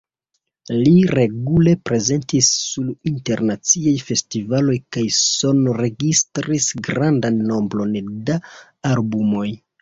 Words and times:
Li 0.75 0.91
regule 1.17 1.73
prezentis 1.89 2.47
sur 2.69 2.87
internaciaj 3.11 3.93
festivaloj 4.07 4.77
kaj 4.97 5.03
sonregistris 5.19 6.71
grandan 6.89 7.39
nombron 7.53 7.95
da 8.31 8.41
albumoj. 8.95 9.47